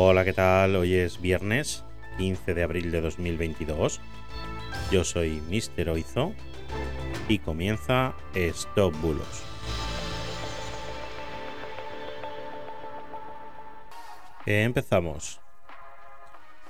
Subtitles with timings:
[0.00, 0.76] Hola, ¿qué tal?
[0.76, 1.84] Hoy es viernes
[2.18, 4.00] 15 de abril de 2022.
[4.92, 6.34] Yo soy Mister Oizo
[7.28, 9.42] y comienza Stop Bulos.
[14.46, 15.40] Empezamos.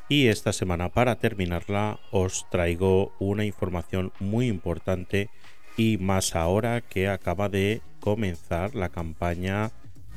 [0.09, 5.29] Y esta semana, para terminarla, os traigo una información muy importante
[5.77, 9.71] y más ahora que acaba de comenzar la campaña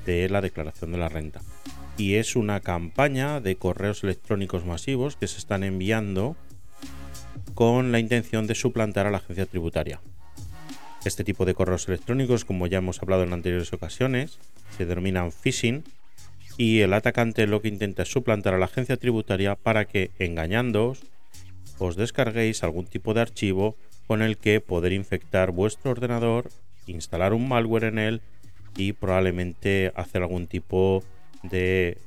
[0.06, 1.42] de la declaración de la renta.
[2.02, 6.36] Y es una campaña de correos electrónicos masivos que se están enviando
[7.54, 10.02] con la intención de suplantar a la agencia tributaria.
[11.06, 14.40] Este tipo de correos electrónicos, como ya hemos hablado en anteriores ocasiones,
[14.76, 15.84] se denominan phishing
[16.58, 21.04] y el atacante lo que intenta es suplantar a la agencia tributaria para que, engañándoos,
[21.78, 23.76] os descarguéis algún tipo de archivo
[24.08, 26.50] con el que poder infectar vuestro ordenador,
[26.88, 28.22] instalar un malware en él
[28.76, 31.21] y probablemente hacer algún tipo de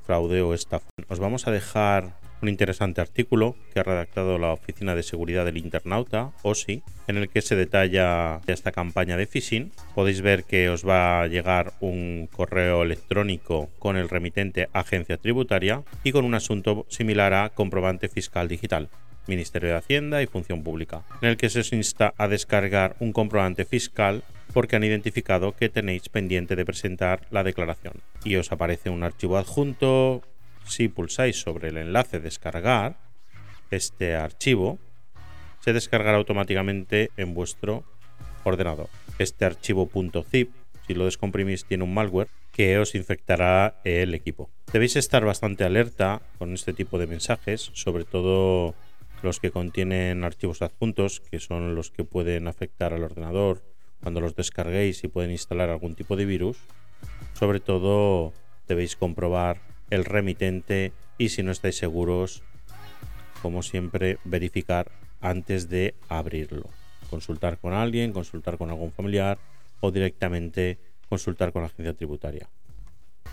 [0.05, 0.89] fraude o estafa.
[1.09, 5.57] Os vamos a dejar un interesante artículo que ha redactado la Oficina de Seguridad del
[5.57, 9.73] Internauta, OSI, en el que se detalla esta campaña de phishing.
[9.95, 15.83] Podéis ver que os va a llegar un correo electrónico con el remitente Agencia Tributaria
[16.05, 18.89] y con un asunto similar a comprobante fiscal digital.
[19.27, 23.15] Ministerio de Hacienda y Función Pública, en el que se os insta a descargar un
[23.15, 24.23] comprobante fiscal
[24.55, 27.95] porque han identificado que tenéis pendiente de presentar la declaración.
[28.25, 30.23] Y os aparece un archivo adjunto
[30.65, 32.97] si pulsáis sobre el enlace descargar
[33.71, 34.79] este archivo,
[35.61, 37.85] se descargará automáticamente en vuestro
[38.45, 38.89] ordenador.
[39.19, 39.91] Este archivo
[40.31, 40.51] .zip,
[40.87, 44.49] si lo descomprimís, tiene un malware que os infectará el equipo.
[44.73, 48.75] Debéis estar bastante alerta con este tipo de mensajes, sobre todo
[49.23, 53.74] los que contienen archivos adjuntos, que son los que pueden afectar al ordenador
[54.05, 56.59] cuando los descarguéis y pueden instalar algún tipo de virus.
[57.33, 58.35] Sobre todo
[58.69, 62.43] debéis comprobar el remitente y si no estáis seguros,
[63.41, 64.93] como siempre, verificar
[65.23, 66.69] antes de abrirlo.
[67.09, 69.39] Consultar con alguien, consultar con algún familiar
[69.81, 70.79] o directamente
[71.09, 72.51] consultar con la agencia tributaria.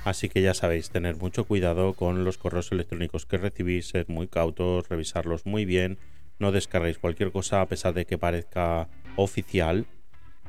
[0.05, 4.29] Así que ya sabéis, tener mucho cuidado con los correos electrónicos que recibís, ser muy
[4.29, 5.97] cautos, revisarlos muy bien,
[6.39, 8.87] no descarguéis cualquier cosa a pesar de que parezca
[9.17, 9.85] oficial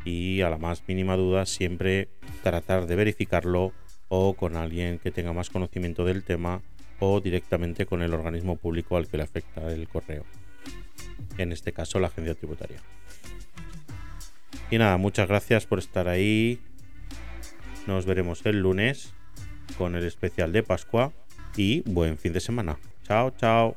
[0.04, 2.08] y a la más mínima duda siempre
[2.42, 3.72] tratar de verificarlo
[4.08, 6.62] o con alguien que tenga más conocimiento del tema
[6.98, 10.24] o directamente con el organismo público al que le afecta el correo.
[11.38, 12.78] En este caso, la agencia tributaria.
[14.70, 16.60] Y nada, muchas gracias por estar ahí.
[17.86, 19.14] Nos veremos el lunes
[19.76, 21.12] con el especial de Pascua
[21.56, 22.78] y buen fin de semana.
[23.02, 23.74] Chao, chao.